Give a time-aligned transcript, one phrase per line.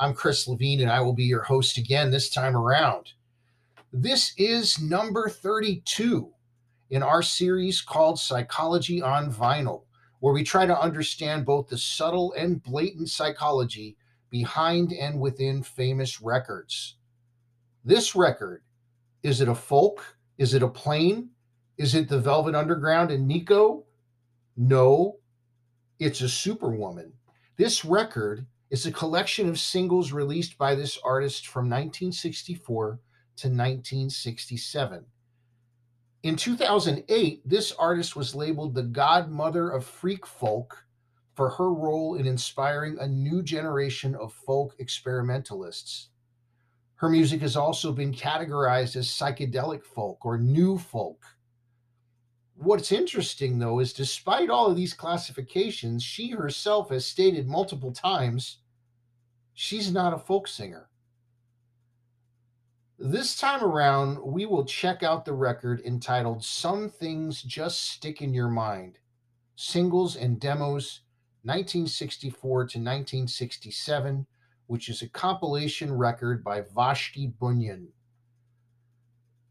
[0.00, 3.14] I'm Chris Levine, and I will be your host again this time around.
[3.92, 6.30] This is number 32
[6.90, 9.82] in our series called Psychology on Vinyl,
[10.20, 13.96] where we try to understand both the subtle and blatant psychology
[14.30, 16.94] behind and within famous records.
[17.84, 18.62] This record
[19.24, 20.16] is it a folk?
[20.36, 21.30] Is it a plane?
[21.76, 23.84] Is it the Velvet Underground and Nico?
[24.56, 25.16] No,
[25.98, 27.14] it's a superwoman.
[27.56, 33.00] This record is a collection of singles released by this artist from 1964
[33.36, 35.04] to 1967.
[36.24, 40.84] In 2008, this artist was labeled the godmother of freak folk
[41.34, 46.08] for her role in inspiring a new generation of folk experimentalists.
[46.96, 51.24] Her music has also been categorized as psychedelic folk or new folk
[52.58, 58.58] what's interesting though is despite all of these classifications, she herself has stated multiple times
[59.54, 60.88] she's not a folk singer.
[62.98, 68.34] This time around, we will check out the record entitled Some Things Just Stick in
[68.34, 68.98] Your Mind
[69.54, 71.02] Singles and Demos
[71.42, 74.26] 1964 to 1967,
[74.66, 77.88] which is a compilation record by Vashti Bunyan.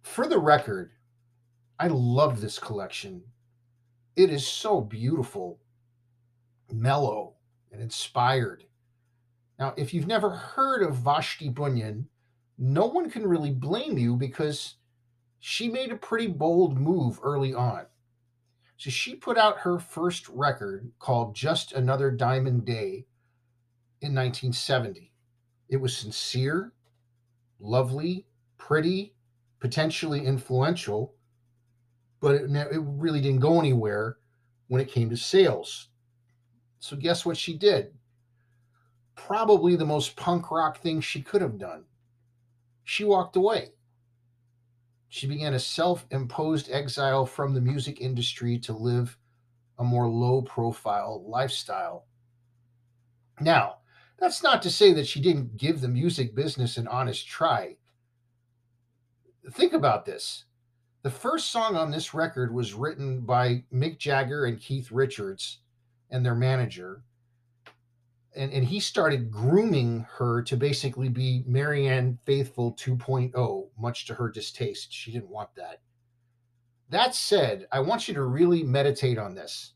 [0.03, 0.91] For the record,
[1.80, 3.23] I love this collection.
[4.16, 5.59] It is so beautiful,
[6.72, 7.36] mellow,
[7.72, 8.64] and inspired.
[9.59, 12.08] Now, if you've never heard of Vashti Bunyan,
[12.58, 14.75] no one can really blame you because
[15.39, 17.86] she made a pretty bold move early on.
[18.78, 23.06] So she put out her first record called Just Another Diamond Day
[24.02, 25.12] in 1970.
[25.69, 26.73] It was sincere,
[27.59, 28.25] lovely,
[28.57, 29.13] pretty,
[29.59, 31.13] potentially influential,
[32.19, 34.17] but it, it really didn't go anywhere
[34.67, 35.89] when it came to sales.
[36.79, 37.94] So, guess what she did?
[39.16, 41.85] Probably the most punk rock thing she could have done.
[42.83, 43.73] She walked away.
[45.09, 49.17] She began a self imposed exile from the music industry to live
[49.79, 52.05] a more low profile lifestyle.
[53.39, 53.78] Now,
[54.19, 57.78] that's not to say that she didn't give the music business an honest try.
[59.51, 60.45] Think about this
[61.07, 65.59] the first song on this record was written by Mick Jagger and Keith Richards
[66.12, 67.01] and their manager.
[68.35, 74.29] And, and he started grooming her to basically be Marianne Faithfull 2.0, much to her
[74.29, 74.91] distaste.
[74.91, 75.79] She didn't want that.
[76.90, 79.75] That said, I want you to really meditate on this.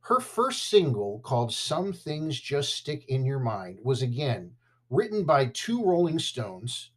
[0.00, 4.52] Her first single, called Some Things Just Stick in Your Mind, was again
[4.88, 6.92] written by two Rolling Stones.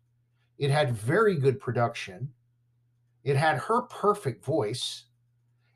[0.58, 2.30] It had very good production
[3.24, 5.06] it had her perfect voice,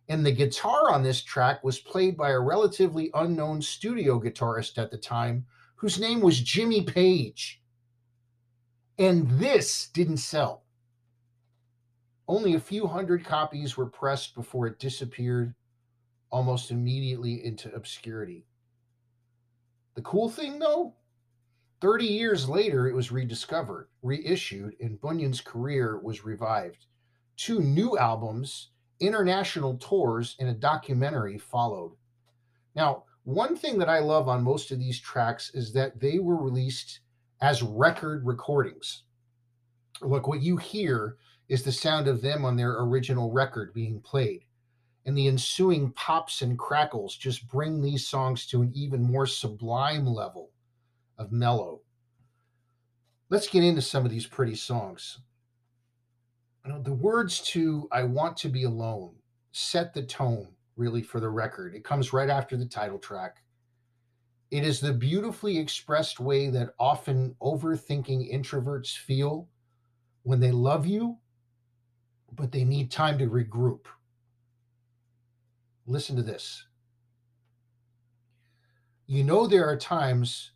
[0.10, 4.92] and the guitar on this track was played by a relatively unknown studio guitarist at
[4.92, 7.62] the time whose name was Jimmy Page.
[8.98, 10.64] And this didn't sell.
[12.28, 15.54] Only a few hundred copies were pressed before it disappeared
[16.30, 18.46] almost immediately into obscurity.
[19.96, 20.96] The cool thing, though,
[21.80, 26.88] 30 years later, it was rediscovered, reissued, and Bunyan's career was revived.
[27.38, 31.94] Two new albums, international tours, and a documentary followed.
[32.76, 36.42] Now, one thing that I love on most of these tracks is that they were
[36.42, 37.02] released
[37.42, 39.04] as record recordings.
[40.02, 41.18] Look, what you hear
[41.48, 44.44] is the sound of them on their original record being played.
[45.06, 50.06] And the ensuing pops and crackles just bring these songs to an even more sublime
[50.06, 50.52] level
[51.18, 51.82] of mellow.
[53.30, 55.20] Let's get into some of these pretty songs
[56.68, 59.16] you know, the words to I Want to Be Alone
[59.54, 61.74] set the tone really for the record.
[61.74, 63.38] It comes right after the title track.
[64.52, 69.48] It is the beautifully expressed way that often overthinking introverts feel
[70.24, 71.18] when they love you,
[72.34, 73.86] but they need time to regroup.
[75.86, 76.66] Listen to this.
[79.06, 80.52] You know, there are times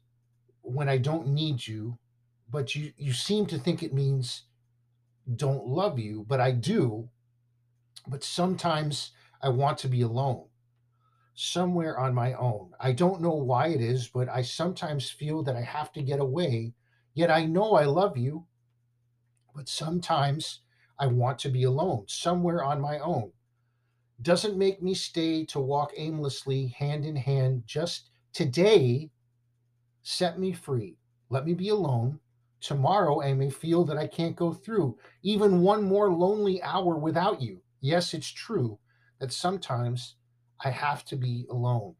[0.61, 1.97] when I don't need you,
[2.49, 4.43] but you, you seem to think it means
[5.35, 7.09] don't love you, but I do.
[8.07, 10.47] But sometimes I want to be alone,
[11.35, 12.71] somewhere on my own.
[12.79, 16.19] I don't know why it is, but I sometimes feel that I have to get
[16.19, 16.73] away
[17.13, 18.45] Yet I know I love you,
[19.53, 20.61] but sometimes
[20.97, 23.31] I want to be alone, somewhere on my own.
[24.21, 27.63] Doesn't make me stay to walk aimlessly, hand in hand.
[27.65, 29.09] Just today,
[30.03, 30.97] set me free.
[31.29, 32.19] Let me be alone.
[32.61, 37.41] Tomorrow, I may feel that I can't go through even one more lonely hour without
[37.41, 37.61] you.
[37.81, 38.77] Yes, it's true
[39.19, 40.15] that sometimes
[40.63, 41.95] I have to be alone.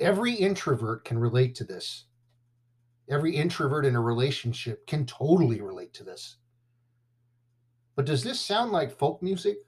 [0.00, 2.06] Every introvert can relate to this.
[3.08, 6.36] Every introvert in a relationship can totally relate to this.
[7.94, 9.58] But does this sound like folk music?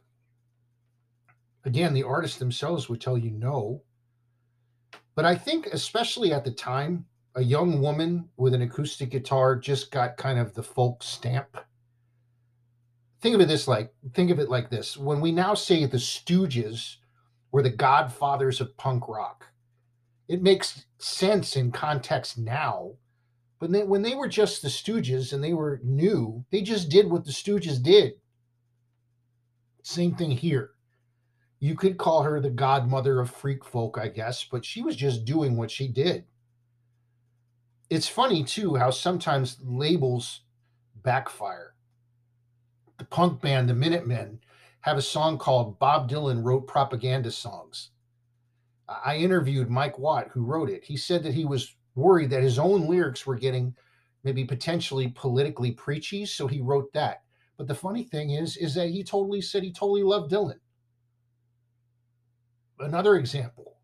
[1.64, 3.82] Again, the artists themselves would tell you no.
[5.14, 7.06] But I think, especially at the time,
[7.38, 11.56] a young woman with an acoustic guitar just got kind of the folk stamp.
[13.20, 14.96] Think of it this like think of it like this.
[14.96, 16.96] When we now say the Stooges
[17.52, 19.46] were the godfathers of punk rock,
[20.26, 22.94] it makes sense in context now.
[23.60, 27.24] But when they were just the Stooges and they were new, they just did what
[27.24, 28.14] the Stooges did.
[29.84, 30.70] Same thing here.
[31.60, 35.24] You could call her the godmother of freak folk, I guess, but she was just
[35.24, 36.24] doing what she did.
[37.90, 40.42] It's funny, too, how sometimes labels
[41.02, 41.74] backfire.
[42.98, 44.40] The punk band, the Minutemen,
[44.80, 47.90] have a song called Bob Dylan Wrote Propaganda Songs.
[48.88, 50.84] I interviewed Mike Watt, who wrote it.
[50.84, 53.74] He said that he was worried that his own lyrics were getting
[54.24, 57.22] maybe potentially politically preachy, so he wrote that.
[57.56, 60.58] But the funny thing is, is that he totally said he totally loved Dylan.
[62.78, 63.77] Another example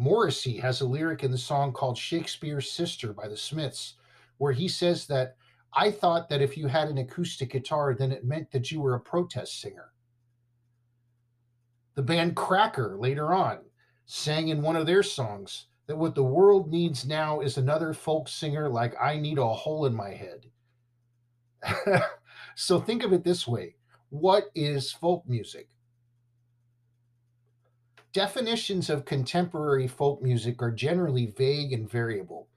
[0.00, 3.96] Morrissey has a lyric in the song called Shakespeare's Sister by the Smiths,
[4.38, 5.36] where he says that
[5.74, 8.94] I thought that if you had an acoustic guitar, then it meant that you were
[8.94, 9.92] a protest singer.
[11.96, 13.58] The band Cracker later on
[14.06, 18.26] sang in one of their songs that what the world needs now is another folk
[18.26, 20.46] singer like I need a hole in my head.
[22.54, 23.76] so think of it this way
[24.08, 25.68] what is folk music?
[28.12, 32.48] Definitions of contemporary folk music are generally vague and variable.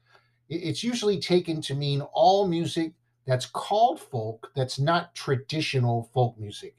[0.50, 2.94] It's usually taken to mean all music
[3.26, 6.76] that's called folk that's not traditional folk music.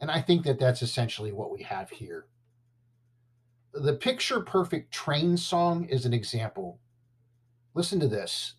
[0.00, 2.26] And I think that that's essentially what we have here.
[3.72, 6.80] The Picture Perfect Train song is an example.
[7.74, 8.54] Listen to this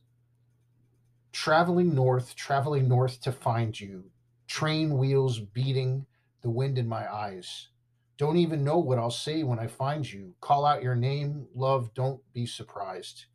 [1.34, 4.06] Traveling north, traveling north to find you,
[4.48, 6.06] train wheels beating,
[6.42, 7.70] the wind in my eyes.
[8.18, 10.34] Don't even know what I'll say when I find you.
[10.40, 13.26] Call out your name, love, don't be surprised.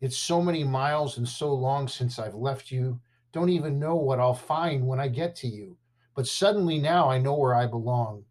[0.00, 3.00] It's so many miles and so long since I've left you.
[3.32, 5.76] Don't even know what I'll find when I get to you.
[6.14, 8.24] But suddenly now I know where I belong.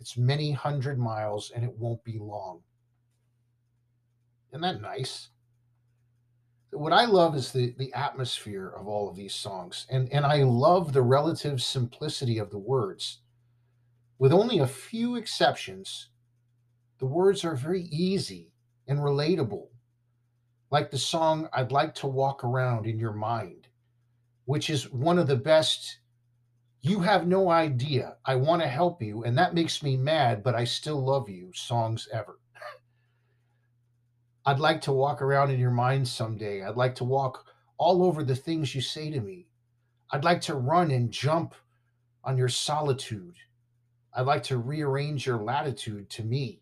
[0.00, 2.60] It's many hundred miles and it won't be long.
[4.50, 5.28] Isn't that nice?
[6.72, 9.86] What I love is the, the atmosphere of all of these songs.
[9.90, 13.18] And, and I love the relative simplicity of the words
[14.22, 16.10] with only a few exceptions,
[17.00, 18.52] the words are very easy
[18.86, 19.66] and relatable,
[20.70, 23.66] like the song I'd Like to Walk Around in Your Mind,
[24.44, 25.98] which is one of the best.
[26.82, 28.16] You have no idea.
[28.24, 31.50] I want to help you, and that makes me mad, but I still love you
[31.52, 32.38] songs ever.
[34.46, 36.62] I'd like to walk around in your mind someday.
[36.62, 37.44] I'd like to walk
[37.76, 39.48] all over the things you say to me.
[40.12, 41.56] I'd like to run and jump
[42.22, 43.34] on your solitude
[44.14, 46.60] I'd like to rearrange your latitude to me.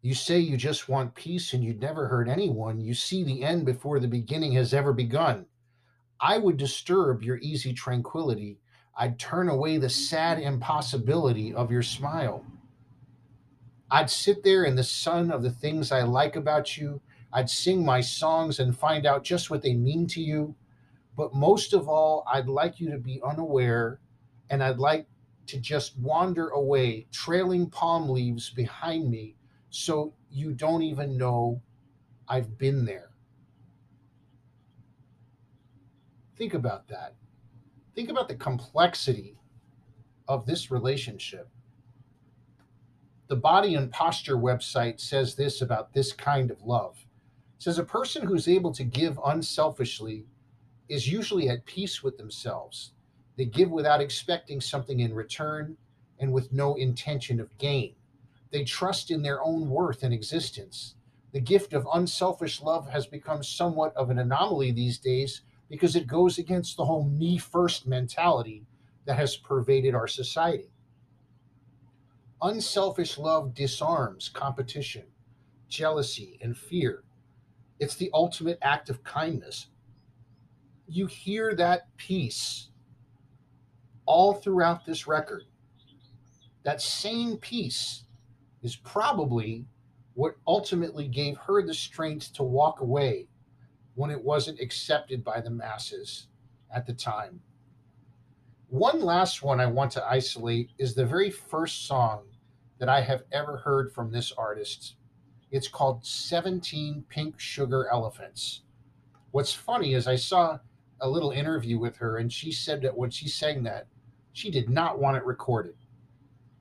[0.00, 2.80] You say you just want peace and you'd never hurt anyone.
[2.80, 5.46] You see the end before the beginning has ever begun.
[6.20, 8.58] I would disturb your easy tranquility.
[8.96, 12.44] I'd turn away the sad impossibility of your smile.
[13.90, 17.00] I'd sit there in the sun of the things I like about you.
[17.32, 20.54] I'd sing my songs and find out just what they mean to you.
[21.16, 24.00] But most of all, I'd like you to be unaware
[24.50, 25.06] and I'd like
[25.48, 29.34] to just wander away, trailing palm leaves behind me,
[29.70, 31.60] so you don't even know
[32.28, 33.10] I've been there.
[36.36, 37.14] Think about that.
[37.94, 39.38] Think about the complexity
[40.28, 41.48] of this relationship.
[43.28, 46.96] The Body and Posture website says this about this kind of love.
[47.56, 50.26] It says a person who's able to give unselfishly
[50.88, 52.92] is usually at peace with themselves
[53.38, 55.76] they give without expecting something in return
[56.18, 57.94] and with no intention of gain.
[58.50, 60.96] They trust in their own worth and existence.
[61.32, 66.08] The gift of unselfish love has become somewhat of an anomaly these days because it
[66.08, 68.66] goes against the whole me first mentality
[69.04, 70.72] that has pervaded our society.
[72.42, 75.04] Unselfish love disarms competition,
[75.68, 77.04] jealousy, and fear.
[77.78, 79.68] It's the ultimate act of kindness.
[80.88, 82.67] You hear that peace
[84.08, 85.44] all throughout this record.
[86.64, 88.04] That same peace
[88.62, 89.66] is probably
[90.14, 93.28] what ultimately gave her the strength to walk away
[93.94, 96.26] when it wasn't accepted by the masses
[96.74, 97.40] at the time.
[98.68, 102.24] One last one I want to isolate is the very first song
[102.78, 104.94] that I have ever heard from this artist.
[105.50, 108.62] It's called 17 Pink Sugar Elephants.
[109.32, 110.58] What's funny is I saw
[111.00, 113.86] a little interview with her, and she said that when she sang that,
[114.38, 115.74] she did not want it recorded.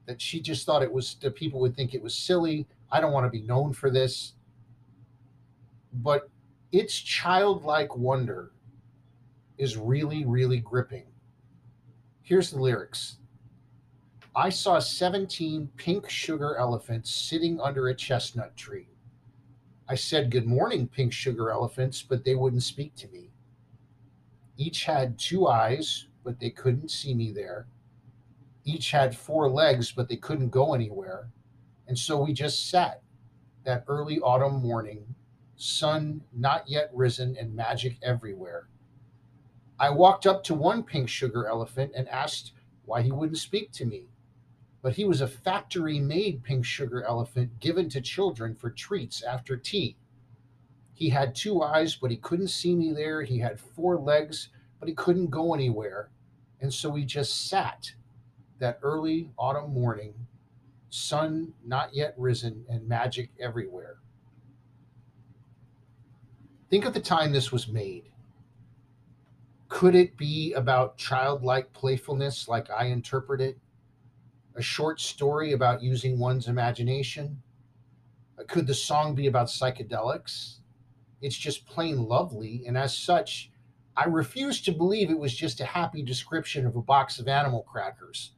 [0.07, 2.65] That she just thought it was, that people would think it was silly.
[2.91, 4.33] I don't want to be known for this.
[5.93, 6.27] But
[6.71, 8.51] its childlike wonder
[9.59, 11.05] is really, really gripping.
[12.23, 13.17] Here's the lyrics
[14.35, 18.87] I saw 17 pink sugar elephants sitting under a chestnut tree.
[19.87, 23.29] I said, Good morning, pink sugar elephants, but they wouldn't speak to me.
[24.57, 27.67] Each had two eyes, but they couldn't see me there.
[28.65, 31.29] Each had four legs, but they couldn't go anywhere.
[31.87, 33.01] And so we just sat
[33.63, 35.15] that early autumn morning,
[35.55, 38.67] sun not yet risen and magic everywhere.
[39.79, 42.51] I walked up to one pink sugar elephant and asked
[42.83, 44.09] why he wouldn't speak to me
[44.81, 49.57] but he was a factory made pink sugar elephant given to children for treats after
[49.57, 49.97] tea.
[50.93, 53.23] He had two eyes, but he couldn't see me there.
[53.23, 56.09] He had four legs, but he couldn't go anywhere.
[56.61, 57.91] And so we just sat
[58.59, 60.13] that early autumn morning,
[60.89, 63.97] sun not yet risen, and magic everywhere.
[66.69, 68.09] Think of the time this was made.
[69.69, 73.57] Could it be about childlike playfulness, like I interpret it?
[74.57, 77.41] a short story about using one's imagination?
[78.47, 80.57] Could the song be about psychedelics?
[81.21, 83.51] It's just plain lovely, and as such,
[83.97, 87.63] I refuse to believe it was just a happy description of a box of animal
[87.63, 88.33] crackers.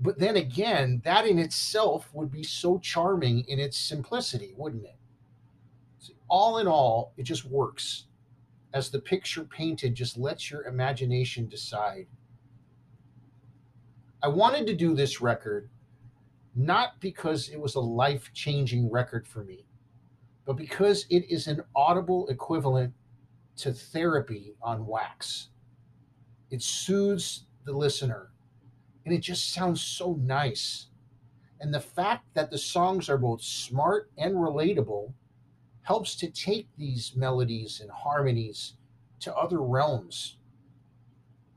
[0.00, 4.96] But then again, that in itself would be so charming in its simplicity, wouldn't it?
[6.28, 8.04] all in all, it just works.
[8.74, 12.06] As the picture painted just lets your imagination decide
[14.22, 15.70] I wanted to do this record
[16.56, 19.64] not because it was a life changing record for me,
[20.44, 22.92] but because it is an audible equivalent
[23.58, 25.48] to therapy on wax.
[26.50, 28.30] It soothes the listener
[29.04, 30.86] and it just sounds so nice.
[31.60, 35.12] And the fact that the songs are both smart and relatable
[35.82, 38.74] helps to take these melodies and harmonies
[39.20, 40.36] to other realms.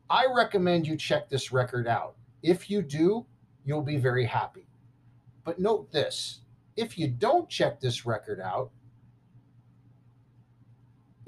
[0.10, 2.16] I recommend you check this record out.
[2.42, 3.26] If you do,
[3.66, 4.68] you'll be very happy.
[5.44, 6.42] But note this
[6.78, 8.72] if you don't check this record out,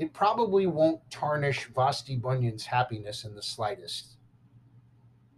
[0.04, 4.18] it probably won't tarnish Vashti Bunyan's happiness in the slightest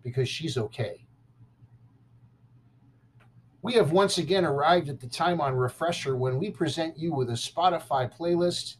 [0.01, 1.05] because she's okay.
[3.61, 7.29] We have once again arrived at the time on Refresher when we present you with
[7.29, 8.77] a Spotify playlist.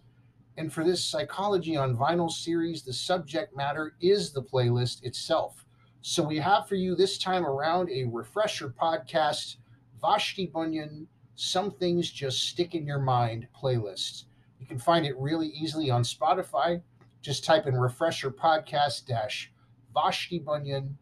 [0.58, 5.68] And for this Psychology on Vinyl series, the subject matter is the playlist itself.
[6.02, 9.58] So we have for you this time around a refresher podcast,
[10.02, 14.24] Vashti Bunyan, Some Things Just Stick in Your Mind playlist.
[14.66, 16.82] You can find it really easily on Spotify.
[17.22, 19.52] Just type in refresher podcast dash
[19.94, 20.98] Vashti Bunyan,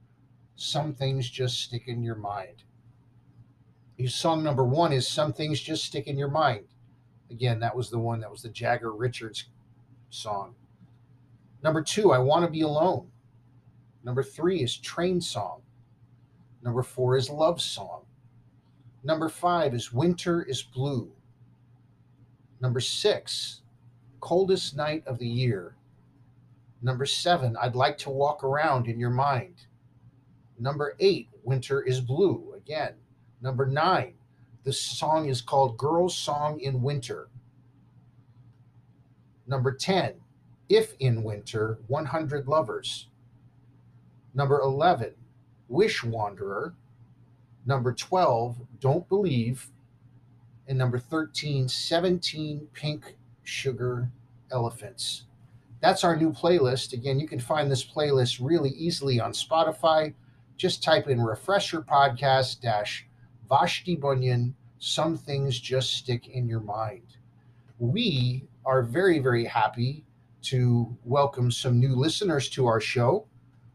[0.58, 2.66] Some Things Just Stick in Your Mind.
[4.10, 6.66] song number one is Some Things Just Stick in Your Mind.
[7.32, 9.46] Again, that was the one that was the Jagger Richards
[10.10, 10.56] song.
[11.64, 13.08] Number two, I Want to Be Alone.
[14.04, 15.62] Number three is Train Song.
[16.62, 18.02] Number four is Love Song.
[19.06, 21.14] Number five is Winter is Blue.
[22.64, 23.60] Number six,
[24.22, 25.76] Coldest Night of the Year.
[26.82, 29.66] Number seven, I'd like to walk around in your mind.
[30.58, 32.54] Number eight, Winter is Blue.
[32.56, 32.94] Again.
[33.42, 34.14] Number nine,
[34.64, 37.28] the song is called Girl's Song in Winter.
[39.46, 40.14] Number 10,
[40.70, 43.10] If in Winter, 100 Lovers.
[44.34, 45.16] Number 11,
[45.68, 46.74] Wish Wanderer.
[47.66, 49.68] Number 12, Don't Believe.
[50.68, 54.10] And number 13, 17 Pink Sugar
[54.52, 55.26] Elephants.
[55.82, 56.94] That's our new playlist.
[56.94, 60.14] Again, you can find this playlist really easily on Spotify.
[60.56, 63.06] Just type in Refresher Podcast dash
[63.50, 64.56] Vashti Bunyan.
[64.80, 67.18] Some things just stick in your mind.
[67.80, 70.06] We are very, very happy
[70.44, 73.28] to welcome some new listeners to our show.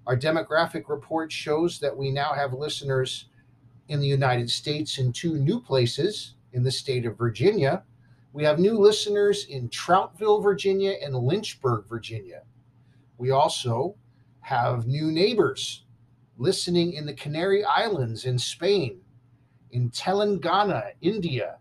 [0.06, 3.26] Our demographic report shows that we now have listeners
[3.88, 7.82] in the United States in two new places in the state of Virginia
[8.32, 12.42] We have new listeners in Troutville, Virginia, and Lynchburg, Virginia.
[13.16, 13.96] We also
[14.40, 15.84] have new neighbors
[16.36, 19.00] listening in the Canary Islands in Spain,
[19.72, 21.58] in Telangana, India,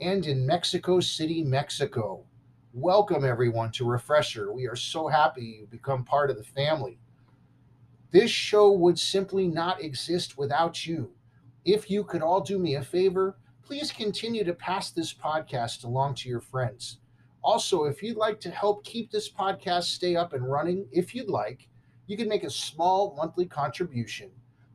[0.00, 2.24] and in Mexico City, Mexico.
[2.72, 4.52] Welcome, everyone, to Refresher.
[4.52, 6.98] We are so happy you become part of the family.
[8.10, 11.10] This show would simply not exist without you.
[11.64, 16.14] If you could all do me a favor, please continue to pass this podcast along
[16.16, 16.98] to your friends.
[17.42, 21.28] Also, if you'd like to help keep this podcast stay up and running, if you'd
[21.28, 21.68] like,
[22.06, 24.30] you can make a small monthly contribution.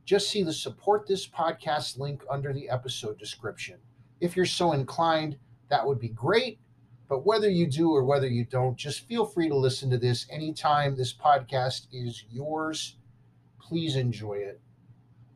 [0.06, 3.78] Just see the support this podcast link under the episode description.
[4.22, 5.38] If you're so inclined,
[5.70, 6.60] that would be great.
[7.08, 10.26] But whether you do or whether you don't, just feel free to listen to this
[10.32, 10.96] anytime.
[10.96, 12.98] This podcast is yours.
[13.60, 14.60] Please enjoy it.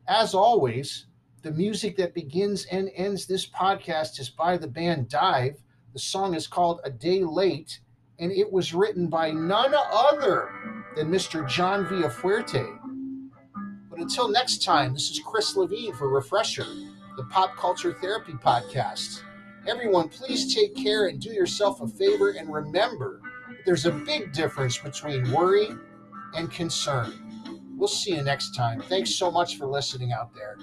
[0.08, 1.06] As always,
[1.44, 5.62] the music that begins and ends this podcast is by the band Dive.
[5.92, 7.80] The song is called A Day Late,
[8.18, 10.50] and it was written by none other
[10.96, 11.46] than Mr.
[11.46, 12.78] John Villafuerte.
[13.90, 16.64] But until next time, this is Chris Levine for Refresher,
[17.18, 19.20] the Pop Culture Therapy Podcast.
[19.66, 23.20] Everyone, please take care and do yourself a favor and remember
[23.66, 25.68] there's a big difference between worry
[26.34, 27.12] and concern.
[27.76, 28.80] We'll see you next time.
[28.80, 30.56] Thanks so much for listening out there.